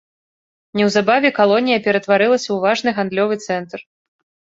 Неўзабаве 0.79 1.29
калонія 1.39 1.83
ператварылася 1.87 2.47
ў 2.47 2.57
важны 2.65 2.89
гандлёвы 3.01 3.35
цэнтр. 3.45 3.79